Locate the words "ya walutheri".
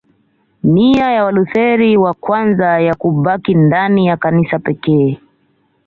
1.11-1.97